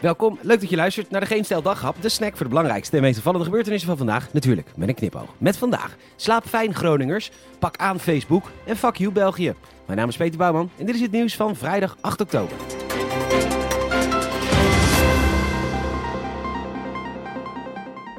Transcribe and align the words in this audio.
Welkom, 0.00 0.38
leuk 0.42 0.60
dat 0.60 0.70
je 0.70 0.76
luistert 0.76 1.10
naar 1.10 1.20
de 1.20 1.26
Geen 1.26 1.44
Stel 1.44 1.62
Daghap, 1.62 2.02
de 2.02 2.08
snack 2.08 2.30
voor 2.30 2.42
de 2.42 2.48
belangrijkste 2.48 2.96
en 2.96 3.02
meest 3.02 3.20
gebeurtenissen 3.22 3.88
van 3.88 3.96
vandaag. 3.96 4.32
Natuurlijk, 4.32 4.68
met 4.76 4.88
een 4.88 4.94
knipoog. 4.94 5.34
Met 5.38 5.56
vandaag, 5.56 5.96
slaap 6.16 6.44
fijn 6.46 6.74
Groningers, 6.74 7.30
pak 7.58 7.76
aan 7.76 8.00
Facebook 8.00 8.50
en 8.64 8.76
fuck 8.76 8.96
you 8.96 9.12
België. 9.12 9.54
Mijn 9.86 9.98
naam 9.98 10.08
is 10.08 10.16
Peter 10.16 10.38
Bouwman 10.38 10.70
en 10.76 10.86
dit 10.86 10.94
is 10.94 11.00
het 11.00 11.10
nieuws 11.10 11.36
van 11.36 11.56
vrijdag 11.56 11.96
8 12.00 12.20
oktober. 12.20 12.56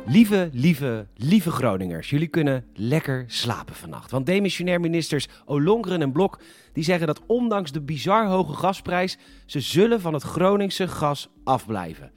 Lieve, 0.06 0.50
lieve, 0.54 1.08
lieve 1.16 1.52
Groningers, 1.52 2.10
jullie 2.10 2.28
kunnen 2.28 2.66
lekker 2.74 3.24
slapen 3.28 3.76
vannacht. 3.76 4.12
Want 4.12 4.26
demissionair 4.26 4.80
ministers 4.80 5.28
Olongren 5.46 6.02
en 6.02 6.12
Blok 6.12 6.40
die 6.74 6.84
zeggen 6.84 7.08
dat 7.08 7.22
ondanks 7.26 7.72
de 7.72 7.82
bizar 7.82 8.28
hoge 8.28 8.54
gasprijs 8.54 9.18
ze 9.46 9.60
zullen 9.60 10.02
van 10.02 10.14
het 10.14 10.24
Groningse 10.24 10.88
gas 10.88 11.30
afblijven. 11.44 12.12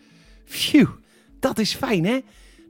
Phew, 0.44 0.88
dat 1.40 1.58
is 1.58 1.74
fijn 1.74 2.04
hè? 2.04 2.20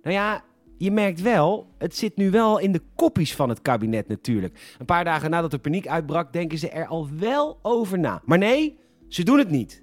Nou 0.03 0.15
ja, 0.15 0.45
je 0.79 0.91
merkt 0.91 1.21
wel, 1.21 1.75
het 1.79 1.97
zit 1.97 2.17
nu 2.17 2.31
wel 2.31 2.59
in 2.59 2.73
de 2.73 2.83
koppies 2.95 3.35
van 3.35 3.49
het 3.49 3.63
kabinet 3.63 4.09
natuurlijk. 4.09 4.75
Een 4.79 4.87
paar 4.87 5.05
dagen 5.05 5.31
nadat 5.31 5.53
er 5.53 5.59
paniek 5.59 5.87
uitbrak, 5.87 6.33
denken 6.33 6.59
ze 6.59 6.69
er 6.69 6.87
al 6.87 7.09
wel 7.19 7.59
over 7.63 7.99
na. 7.99 8.23
Maar 8.25 8.39
nee, 8.39 8.79
ze 9.09 9.23
doen 9.23 9.39
het 9.39 9.51
niet. 9.51 9.83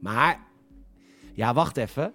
Maar, 0.00 0.40
ja, 1.34 1.54
wacht 1.54 1.76
even 1.76 2.14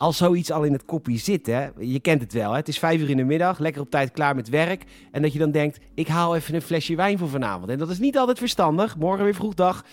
als 0.00 0.16
zoiets 0.16 0.50
al 0.50 0.62
in 0.62 0.72
het 0.72 0.84
kopje 0.84 1.18
zit, 1.18 1.46
hè, 1.46 1.68
je 1.78 2.00
kent 2.00 2.20
het 2.20 2.32
wel. 2.32 2.50
Hè? 2.50 2.56
Het 2.56 2.68
is 2.68 2.78
vijf 2.78 3.00
uur 3.00 3.10
in 3.10 3.16
de 3.16 3.24
middag, 3.24 3.58
lekker 3.58 3.82
op 3.82 3.90
tijd 3.90 4.10
klaar 4.10 4.34
met 4.34 4.48
werk. 4.48 4.84
En 5.10 5.22
dat 5.22 5.32
je 5.32 5.38
dan 5.38 5.50
denkt, 5.50 5.78
ik 5.94 6.08
haal 6.08 6.36
even 6.36 6.54
een 6.54 6.62
flesje 6.62 6.94
wijn 6.94 7.18
voor 7.18 7.28
vanavond. 7.28 7.70
En 7.70 7.78
dat 7.78 7.90
is 7.90 7.98
niet 7.98 8.18
altijd 8.18 8.38
verstandig, 8.38 8.96
morgen 8.96 9.24
weer 9.24 9.34
vroeg 9.34 9.54
dag. 9.54 9.84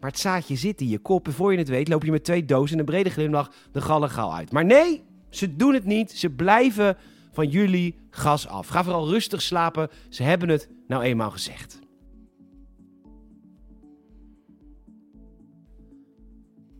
Maar 0.00 0.10
het 0.10 0.18
zaadje 0.18 0.56
zit 0.56 0.80
in 0.80 0.88
je 0.88 0.98
kop 0.98 1.26
en 1.26 1.32
voor 1.32 1.52
je 1.52 1.58
het 1.58 1.68
weet 1.68 1.88
loop 1.88 2.04
je 2.04 2.10
met 2.10 2.24
twee 2.24 2.44
dozen 2.44 2.72
en 2.72 2.78
een 2.78 2.84
brede 2.84 3.10
glimlach 3.10 3.50
de 3.72 3.80
gallegaal 3.80 4.34
uit. 4.34 4.52
Maar 4.52 4.64
nee, 4.64 5.02
ze 5.30 5.56
doen 5.56 5.74
het 5.74 5.84
niet. 5.84 6.10
Ze 6.10 6.30
blijven 6.30 6.96
van 7.32 7.48
jullie 7.48 7.98
gas 8.10 8.48
af. 8.48 8.66
Ga 8.66 8.84
vooral 8.84 9.08
rustig 9.08 9.42
slapen. 9.42 9.88
Ze 10.08 10.22
hebben 10.22 10.48
het 10.48 10.68
nou 10.86 11.02
eenmaal 11.02 11.30
gezegd. 11.30 11.78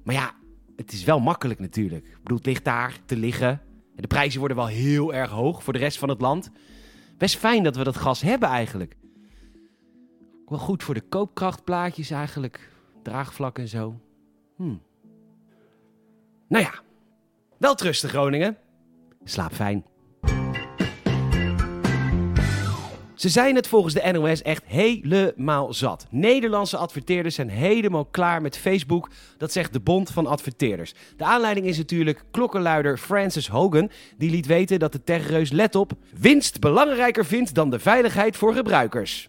Maar 0.04 0.14
ja, 0.14 0.34
het 0.76 0.92
is 0.92 1.04
wel 1.04 1.20
makkelijk 1.20 1.60
natuurlijk. 1.60 2.06
Ik 2.06 2.22
bedoel, 2.22 2.36
het 2.36 2.46
ligt 2.46 2.64
daar 2.64 2.98
te 3.04 3.16
liggen. 3.16 3.60
De 3.94 4.06
prijzen 4.06 4.38
worden 4.38 4.56
wel 4.56 4.66
heel 4.66 5.14
erg 5.14 5.30
hoog 5.30 5.62
voor 5.62 5.72
de 5.72 5.78
rest 5.78 5.98
van 5.98 6.08
het 6.08 6.20
land. 6.20 6.50
Best 7.18 7.36
fijn 7.36 7.62
dat 7.62 7.76
we 7.76 7.84
dat 7.84 7.96
gas 7.96 8.20
hebben 8.20 8.48
eigenlijk. 8.48 8.96
Wel 10.46 10.58
goed 10.58 10.82
voor 10.82 10.94
de 10.94 11.00
koopkrachtplaatjes 11.00 12.10
eigenlijk. 12.10 12.70
Draagvlak 13.02 13.58
en 13.58 13.68
zo. 13.68 14.00
Hm. 14.56 14.76
Nou 16.48 16.64
ja, 16.64 16.72
wel 17.58 17.74
trusten 17.74 18.08
Groningen. 18.08 18.56
Slaap 19.24 19.52
fijn. 19.52 19.84
Ze 23.22 23.28
zijn 23.28 23.56
het 23.56 23.68
volgens 23.68 23.94
de 23.94 24.12
NOS 24.12 24.42
echt 24.42 24.62
helemaal 24.66 25.74
zat. 25.74 26.06
Nederlandse 26.10 26.76
adverteerders 26.76 27.34
zijn 27.34 27.48
helemaal 27.48 28.04
klaar 28.04 28.42
met 28.42 28.58
Facebook. 28.58 29.10
Dat 29.38 29.52
zegt 29.52 29.72
de 29.72 29.80
Bond 29.80 30.10
van 30.10 30.26
Adverteerders. 30.26 30.94
De 31.16 31.24
aanleiding 31.24 31.66
is 31.66 31.76
natuurlijk 31.76 32.24
klokkenluider 32.30 32.98
Francis 32.98 33.48
Hogan. 33.48 33.90
Die 34.16 34.30
liet 34.30 34.46
weten 34.46 34.78
dat 34.78 34.92
de 34.92 35.04
techreus, 35.04 35.50
let 35.50 35.74
op, 35.74 35.92
winst 36.20 36.60
belangrijker 36.60 37.24
vindt 37.24 37.54
dan 37.54 37.70
de 37.70 37.78
veiligheid 37.78 38.36
voor 38.36 38.54
gebruikers. 38.54 39.28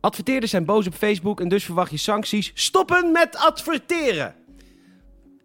Adverteerders 0.00 0.50
zijn 0.50 0.64
boos 0.64 0.86
op 0.86 0.94
Facebook 0.94 1.40
en 1.40 1.48
dus 1.48 1.64
verwacht 1.64 1.90
je 1.90 1.96
sancties. 1.96 2.50
Stoppen 2.54 3.12
met 3.12 3.36
adverteren! 3.36 4.34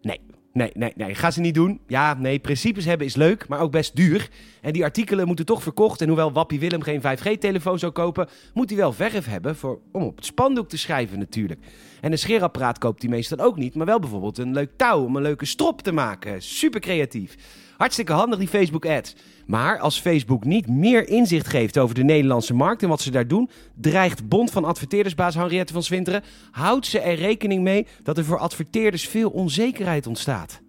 Nee, 0.00 0.20
Nee, 0.52 0.70
nee, 0.74 0.92
nee, 0.96 1.14
ga 1.14 1.30
ze 1.30 1.40
niet 1.40 1.54
doen. 1.54 1.80
Ja, 1.86 2.14
nee, 2.14 2.38
principes 2.38 2.84
hebben 2.84 3.06
is 3.06 3.14
leuk, 3.14 3.48
maar 3.48 3.60
ook 3.60 3.70
best 3.70 3.96
duur. 3.96 4.28
En 4.60 4.72
die 4.72 4.84
artikelen 4.84 5.26
moeten 5.26 5.44
toch 5.44 5.62
verkocht. 5.62 6.00
En 6.00 6.06
hoewel 6.06 6.32
Wappie 6.32 6.60
Willem 6.60 6.82
geen 6.82 7.00
5G-telefoon 7.00 7.78
zou 7.78 7.92
kopen, 7.92 8.28
moet 8.54 8.68
hij 8.68 8.78
wel 8.78 8.92
verf 8.92 9.26
hebben 9.26 9.56
voor, 9.56 9.80
om 9.92 10.02
op 10.02 10.16
het 10.16 10.24
spandoek 10.24 10.68
te 10.68 10.78
schrijven 10.78 11.18
natuurlijk. 11.18 11.60
En 12.00 12.12
een 12.12 12.18
scheerapparaat 12.18 12.78
koopt 12.78 13.02
hij 13.02 13.10
meestal 13.10 13.38
ook 13.38 13.56
niet, 13.56 13.74
maar 13.74 13.86
wel 13.86 13.98
bijvoorbeeld 13.98 14.38
een 14.38 14.52
leuk 14.52 14.70
touw 14.76 15.04
om 15.04 15.16
een 15.16 15.22
leuke 15.22 15.46
strop 15.46 15.82
te 15.82 15.92
maken. 15.92 16.42
Super 16.42 16.80
creatief. 16.80 17.36
Hartstikke 17.82 18.12
handig 18.12 18.38
die 18.38 18.48
Facebook 18.48 18.86
ads. 18.86 19.14
Maar 19.46 19.78
als 19.78 20.00
Facebook 20.00 20.44
niet 20.44 20.68
meer 20.68 21.08
inzicht 21.08 21.48
geeft 21.48 21.78
over 21.78 21.94
de 21.94 22.04
Nederlandse 22.04 22.54
markt 22.54 22.82
en 22.82 22.88
wat 22.88 23.00
ze 23.00 23.10
daar 23.10 23.28
doen, 23.28 23.50
dreigt 23.74 24.28
Bond 24.28 24.50
van 24.50 24.64
Adverteerdersbaas 24.64 25.34
Henriette 25.34 25.72
van 25.72 25.82
Swinteren, 25.82 26.22
houdt 26.50 26.86
ze 26.86 27.00
er 27.00 27.14
rekening 27.14 27.62
mee 27.62 27.86
dat 28.02 28.18
er 28.18 28.24
voor 28.24 28.38
adverteerders 28.38 29.08
veel 29.08 29.30
onzekerheid 29.30 30.06
ontstaat. 30.06 30.60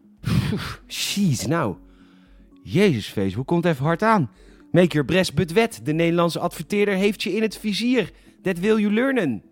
Jeez, 0.87 1.45
nou. 1.45 1.75
Jezus, 2.63 3.07
Facebook 3.07 3.47
komt 3.47 3.65
even 3.65 3.85
hard 3.85 4.03
aan. 4.03 4.31
Make 4.71 4.87
your 4.87 5.05
breast 5.05 5.33
but 5.33 5.51
wet. 5.51 5.79
De 5.83 5.93
Nederlandse 5.93 6.39
adverteerder 6.39 6.95
heeft 6.95 7.23
je 7.23 7.35
in 7.35 7.41
het 7.41 7.57
vizier. 7.57 8.11
That 8.41 8.59
will 8.59 8.77
you 8.77 8.93
learnen. 8.93 9.43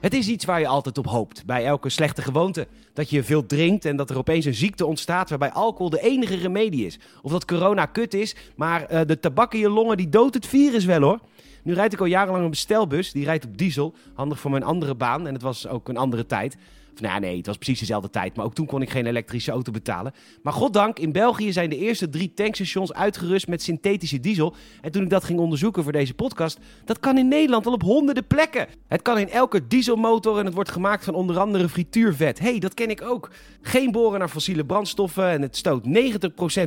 Het 0.00 0.14
is 0.14 0.28
iets 0.28 0.44
waar 0.44 0.60
je 0.60 0.66
altijd 0.66 0.98
op 0.98 1.06
hoopt 1.06 1.46
bij 1.46 1.64
elke 1.64 1.88
slechte 1.88 2.22
gewoonte. 2.22 2.66
Dat 2.92 3.10
je 3.10 3.22
veel 3.22 3.46
drinkt 3.46 3.84
en 3.84 3.96
dat 3.96 4.10
er 4.10 4.18
opeens 4.18 4.44
een 4.44 4.54
ziekte 4.54 4.86
ontstaat 4.86 5.28
waarbij 5.28 5.50
alcohol 5.50 5.90
de 5.90 6.00
enige 6.00 6.36
remedie 6.36 6.86
is. 6.86 6.98
Of 7.22 7.32
dat 7.32 7.44
corona 7.44 7.86
kut 7.86 8.14
is, 8.14 8.36
maar 8.56 8.92
uh, 8.92 9.00
de 9.06 9.20
tabak 9.20 9.54
in 9.54 9.60
je 9.60 9.68
longen 9.68 9.96
die 9.96 10.08
doodt 10.08 10.34
het 10.34 10.46
virus 10.46 10.84
wel 10.84 11.00
hoor. 11.00 11.20
Nu 11.62 11.74
rijd 11.74 11.92
ik 11.92 12.00
al 12.00 12.06
jarenlang 12.06 12.44
een 12.44 12.50
bestelbus, 12.50 13.12
die 13.12 13.24
rijdt 13.24 13.44
op 13.44 13.58
diesel. 13.58 13.94
Handig 14.14 14.40
voor 14.40 14.50
mijn 14.50 14.62
andere 14.62 14.94
baan 14.94 15.26
en 15.26 15.32
het 15.32 15.42
was 15.42 15.68
ook 15.68 15.88
een 15.88 15.96
andere 15.96 16.26
tijd. 16.26 16.56
Nou 16.96 17.14
ja, 17.14 17.20
nee, 17.20 17.36
het 17.36 17.46
was 17.46 17.56
precies 17.56 17.78
dezelfde 17.78 18.10
tijd. 18.10 18.36
Maar 18.36 18.44
ook 18.44 18.54
toen 18.54 18.66
kon 18.66 18.82
ik 18.82 18.90
geen 18.90 19.06
elektrische 19.06 19.50
auto 19.50 19.72
betalen. 19.72 20.12
Maar 20.42 20.52
goddank, 20.52 20.98
in 20.98 21.12
België 21.12 21.52
zijn 21.52 21.70
de 21.70 21.76
eerste 21.76 22.08
drie 22.08 22.34
tankstations 22.34 22.92
uitgerust 22.92 23.48
met 23.48 23.62
synthetische 23.62 24.20
diesel. 24.20 24.54
En 24.80 24.90
toen 24.90 25.02
ik 25.02 25.10
dat 25.10 25.24
ging 25.24 25.38
onderzoeken 25.38 25.82
voor 25.82 25.92
deze 25.92 26.14
podcast, 26.14 26.58
dat 26.84 27.00
kan 27.00 27.18
in 27.18 27.28
Nederland 27.28 27.66
al 27.66 27.72
op 27.72 27.82
honderden 27.82 28.26
plekken. 28.26 28.66
Het 28.88 29.02
kan 29.02 29.18
in 29.18 29.30
elke 29.30 29.66
dieselmotor 29.66 30.38
en 30.38 30.44
het 30.44 30.54
wordt 30.54 30.70
gemaakt 30.70 31.04
van 31.04 31.14
onder 31.14 31.38
andere 31.38 31.68
frituurvet. 31.68 32.38
hey, 32.38 32.58
dat 32.58 32.74
ken 32.74 32.90
ik 32.90 33.02
ook. 33.02 33.30
Geen 33.62 33.92
boren 33.92 34.18
naar 34.18 34.28
fossiele 34.28 34.64
brandstoffen 34.64 35.28
en 35.28 35.42
het 35.42 35.56
stoot 35.56 35.84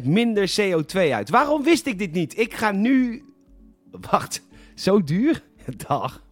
90% 0.02 0.04
minder 0.04 0.54
CO2 0.62 0.98
uit. 1.12 1.30
Waarom 1.30 1.64
wist 1.64 1.86
ik 1.86 2.00
dit 2.00 2.12
niet? 2.12 2.38
Ik 2.40 2.54
ga 2.54 2.72
nu... 2.72 3.24
Wacht, 3.92 4.42
zo 4.76 5.04
duur? 5.04 5.44
Dag. 5.88 6.24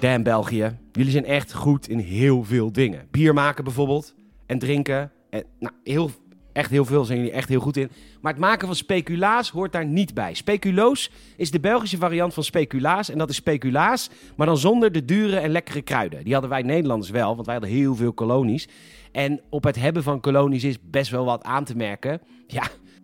Damn 0.00 0.22
België, 0.22 0.78
jullie 0.92 1.10
zijn 1.10 1.24
echt 1.24 1.52
goed 1.52 1.88
in 1.88 1.98
heel 1.98 2.44
veel 2.44 2.72
dingen. 2.72 3.06
Bier 3.10 3.34
maken 3.34 3.64
bijvoorbeeld 3.64 4.14
en 4.46 4.58
drinken. 4.58 5.12
En, 5.30 5.44
nou, 5.58 5.74
heel, 5.84 6.10
echt 6.52 6.70
heel 6.70 6.84
veel 6.84 7.04
zijn 7.04 7.18
jullie 7.18 7.32
echt 7.32 7.48
heel 7.48 7.60
goed 7.60 7.76
in. 7.76 7.90
Maar 8.20 8.32
het 8.32 8.40
maken 8.40 8.66
van 8.66 8.76
speculaas 8.76 9.50
hoort 9.50 9.72
daar 9.72 9.86
niet 9.86 10.14
bij. 10.14 10.34
Speculoos 10.34 11.10
is 11.36 11.50
de 11.50 11.60
Belgische 11.60 11.96
variant 11.96 12.34
van 12.34 12.44
speculaas. 12.44 13.10
En 13.10 13.18
dat 13.18 13.30
is 13.30 13.36
speculaas, 13.36 14.10
maar 14.36 14.46
dan 14.46 14.58
zonder 14.58 14.92
de 14.92 15.04
dure 15.04 15.36
en 15.36 15.50
lekkere 15.50 15.82
kruiden. 15.82 16.24
Die 16.24 16.32
hadden 16.32 16.50
wij 16.50 16.62
Nederlanders 16.62 17.10
wel, 17.10 17.34
want 17.34 17.46
wij 17.46 17.54
hadden 17.54 17.74
heel 17.74 17.94
veel 17.94 18.12
kolonies. 18.12 18.68
En 19.12 19.40
op 19.48 19.64
het 19.64 19.76
hebben 19.76 20.02
van 20.02 20.20
kolonies 20.20 20.64
is 20.64 20.76
best 20.90 21.10
wel 21.10 21.24
wat 21.24 21.44
aan 21.44 21.64
te 21.64 21.76
merken. 21.76 22.20
Ja, 22.46 22.62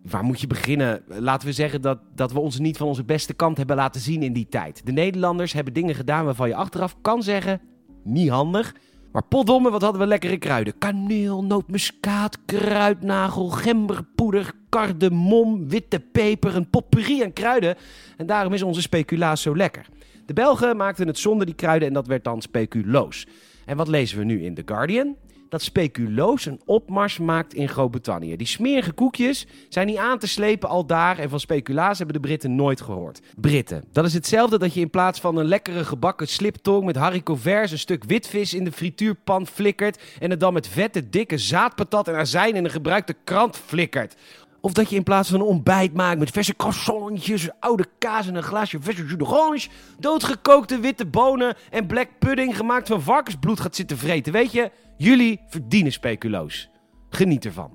waar 0.09 0.23
moet 0.23 0.41
je 0.41 0.47
beginnen? 0.47 1.03
Laten 1.07 1.47
we 1.47 1.53
zeggen 1.53 1.81
dat, 1.81 1.99
dat 2.15 2.31
we 2.31 2.39
ons 2.39 2.59
niet 2.59 2.77
van 2.77 2.87
onze 2.87 3.03
beste 3.03 3.33
kant 3.33 3.57
hebben 3.57 3.75
laten 3.75 4.01
zien 4.01 4.23
in 4.23 4.33
die 4.33 4.47
tijd. 4.49 4.85
De 4.85 4.91
Nederlanders 4.91 5.53
hebben 5.53 5.73
dingen 5.73 5.95
gedaan 5.95 6.25
waarvan 6.25 6.47
je 6.47 6.55
achteraf 6.55 6.95
kan 7.01 7.23
zeggen: 7.23 7.61
niet 8.03 8.29
handig. 8.29 8.75
Maar 9.11 9.23
potdomme, 9.23 9.69
wat 9.69 9.81
hadden 9.81 10.01
we 10.01 10.07
lekkere 10.07 10.37
kruiden? 10.37 10.77
Kaneel, 10.77 11.43
nootmuskaat, 11.43 12.37
kruidnagel, 12.45 13.49
gemberpoeder, 13.49 14.51
kardemom, 14.69 15.69
witte 15.69 15.99
peper, 15.99 16.55
een 16.55 16.69
potpourri 16.69 17.23
aan 17.23 17.33
kruiden. 17.33 17.75
En 18.17 18.25
daarom 18.25 18.53
is 18.53 18.61
onze 18.61 18.81
speculaas 18.81 19.41
zo 19.41 19.55
lekker. 19.55 19.85
De 20.25 20.33
Belgen 20.33 20.77
maakten 20.77 21.07
het 21.07 21.19
zonder 21.19 21.45
die 21.45 21.55
kruiden 21.55 21.87
en 21.87 21.93
dat 21.93 22.07
werd 22.07 22.23
dan 22.23 22.41
speculoos. 22.41 23.27
En 23.65 23.77
wat 23.77 23.87
lezen 23.87 24.17
we 24.17 24.23
nu 24.23 24.43
in 24.43 24.53
The 24.53 24.63
Guardian? 24.65 25.15
Dat 25.49 25.61
speculoos 25.61 26.45
een 26.45 26.61
opmars 26.65 27.17
maakt 27.17 27.53
in 27.53 27.69
Groot-Brittannië. 27.69 28.35
Die 28.35 28.47
smerige 28.47 28.91
koekjes 28.91 29.47
zijn 29.69 29.87
niet 29.87 29.97
aan 29.97 30.19
te 30.19 30.27
slepen 30.27 30.69
al 30.69 30.85
daar 30.85 31.19
en 31.19 31.29
van 31.29 31.39
speculaas 31.39 31.97
hebben 31.97 32.15
de 32.15 32.27
Britten 32.27 32.55
nooit 32.55 32.81
gehoord. 32.81 33.21
Britten, 33.35 33.83
dat 33.91 34.05
is 34.05 34.13
hetzelfde 34.13 34.59
dat 34.59 34.73
je 34.73 34.79
in 34.79 34.89
plaats 34.89 35.19
van 35.19 35.37
een 35.37 35.45
lekkere 35.45 35.85
gebakken 35.85 36.27
sliptong 36.27 36.85
met 36.85 36.95
haricot 36.95 37.41
vers 37.41 37.71
een 37.71 37.79
stuk 37.79 38.03
witvis 38.03 38.53
in 38.53 38.63
de 38.63 38.71
frituurpan 38.71 39.47
flikkert 39.47 40.01
en 40.19 40.29
het 40.29 40.39
dan 40.39 40.53
met 40.53 40.67
vette 40.67 41.09
dikke 41.09 41.37
zaadpatat 41.37 42.07
en 42.07 42.15
azijn 42.15 42.55
in 42.55 42.63
een 42.63 42.71
gebruikte 42.71 43.15
krant 43.23 43.57
flikkert. 43.57 44.15
Of 44.61 44.73
dat 44.73 44.89
je 44.89 44.95
in 44.95 45.03
plaats 45.03 45.29
van 45.29 45.39
een 45.39 45.45
ontbijt 45.45 45.93
maakt 45.93 46.19
met 46.19 46.31
verse 46.31 46.55
croissantjes, 46.55 47.49
oude 47.59 47.85
kaas 47.97 48.27
en 48.27 48.35
een 48.35 48.43
glaasje 48.43 48.77
verse 48.81 49.05
jus 49.05 49.17
d'orange, 49.17 49.67
doodgekookte 49.99 50.79
witte 50.79 51.05
bonen 51.05 51.55
en 51.69 51.87
black 51.87 52.09
pudding 52.19 52.57
gemaakt 52.57 52.87
van 52.87 53.01
varkensbloed 53.01 53.59
gaat 53.59 53.75
zitten 53.75 53.97
vreten. 53.97 54.33
Weet 54.33 54.51
je, 54.51 54.71
jullie 54.97 55.41
verdienen 55.47 55.91
speculoos. 55.91 56.69
Geniet 57.09 57.45
ervan. 57.45 57.71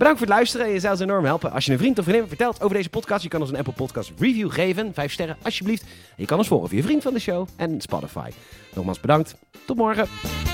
Bedankt 0.00 0.18
voor 0.18 0.28
het 0.28 0.36
luisteren. 0.36 0.68
Je 0.72 0.80
zou 0.80 0.92
ons 0.92 1.02
enorm 1.02 1.24
helpen 1.24 1.52
als 1.52 1.64
je 1.64 1.72
een 1.72 1.78
vriend 1.78 1.98
of 1.98 2.04
vriendin 2.04 2.28
vertelt 2.28 2.62
over 2.62 2.76
deze 2.76 2.88
podcast. 2.88 3.22
Je 3.22 3.28
kan 3.28 3.40
ons 3.40 3.50
een 3.50 3.56
Apple 3.56 3.72
Podcast 3.72 4.12
review 4.18 4.52
geven. 4.52 4.94
Vijf 4.94 5.12
sterren, 5.12 5.36
alsjeblieft. 5.42 5.82
En 5.82 5.88
je 6.16 6.24
kan 6.24 6.38
ons 6.38 6.48
volgen 6.48 6.68
via 6.68 6.82
Vriend 6.82 7.02
van 7.02 7.12
de 7.12 7.20
Show 7.20 7.48
en 7.56 7.80
Spotify. 7.80 8.30
Nogmaals 8.74 9.00
bedankt. 9.00 9.34
Tot 9.66 9.76
morgen. 9.76 10.49